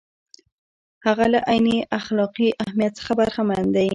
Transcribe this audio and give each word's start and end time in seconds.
هغه 1.05 1.25
له 1.33 1.39
عیني 1.49 1.77
اخلاقي 1.99 2.49
اهمیت 2.63 2.93
څخه 2.99 3.11
برخمن 3.19 3.63
دی. 3.75 3.89